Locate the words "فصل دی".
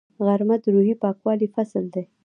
1.55-2.03